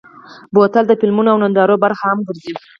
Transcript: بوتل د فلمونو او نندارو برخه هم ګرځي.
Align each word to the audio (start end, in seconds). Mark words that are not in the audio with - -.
بوتل 0.53 0.85
د 0.87 0.91
فلمونو 0.99 1.29
او 1.33 1.41
نندارو 1.43 1.75
برخه 1.83 2.05
هم 2.11 2.19
ګرځي. 2.27 2.53